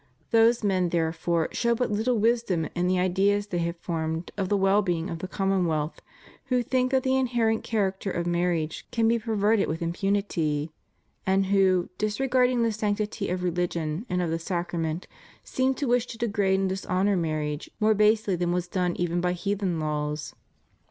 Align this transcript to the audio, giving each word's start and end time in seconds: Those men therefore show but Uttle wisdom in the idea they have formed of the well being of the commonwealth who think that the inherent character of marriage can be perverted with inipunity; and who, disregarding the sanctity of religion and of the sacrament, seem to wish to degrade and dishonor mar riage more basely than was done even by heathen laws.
Those 0.31 0.63
men 0.63 0.89
therefore 0.89 1.47
show 1.51 1.75
but 1.75 1.91
Uttle 1.91 2.17
wisdom 2.17 2.67
in 2.73 2.87
the 2.87 2.97
idea 2.99 3.39
they 3.43 3.59
have 3.59 3.77
formed 3.77 4.31
of 4.35 4.49
the 4.49 4.57
well 4.57 4.81
being 4.81 5.11
of 5.11 5.19
the 5.19 5.27
commonwealth 5.27 6.01
who 6.45 6.63
think 6.63 6.89
that 6.89 7.03
the 7.03 7.15
inherent 7.15 7.63
character 7.63 8.09
of 8.09 8.25
marriage 8.25 8.87
can 8.91 9.07
be 9.07 9.19
perverted 9.19 9.67
with 9.67 9.81
inipunity; 9.83 10.71
and 11.23 11.45
who, 11.45 11.89
disregarding 11.99 12.63
the 12.63 12.71
sanctity 12.71 13.29
of 13.29 13.43
religion 13.43 14.07
and 14.09 14.23
of 14.23 14.31
the 14.31 14.39
sacrament, 14.39 15.05
seem 15.43 15.75
to 15.75 15.87
wish 15.87 16.07
to 16.07 16.17
degrade 16.17 16.59
and 16.59 16.69
dishonor 16.69 17.15
mar 17.15 17.35
riage 17.37 17.69
more 17.79 17.93
basely 17.93 18.35
than 18.35 18.51
was 18.51 18.67
done 18.67 18.95
even 18.95 19.21
by 19.21 19.33
heathen 19.33 19.79
laws. 19.79 20.33